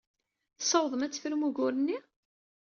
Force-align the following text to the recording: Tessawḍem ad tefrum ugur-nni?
Tessawḍem 0.57 1.01
ad 1.03 1.11
tefrum 1.13 1.45
ugur-nni? 1.47 1.97